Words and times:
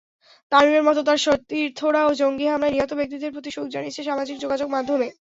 তামিমের 0.51 0.87
মতো 0.87 1.01
তাঁর 1.03 1.19
সতীর্থরাও 1.25 2.09
জঙ্গি 2.19 2.45
হামলায় 2.47 2.73
নিহত 2.73 2.91
ব্যক্তিদের 2.99 3.33
প্রতি 3.33 3.49
শোক 3.51 3.67
জানিয়েছেন 3.73 4.03
সামাজিক 4.09 4.37
যোগাযোগমাধ্যমে। 4.39 5.07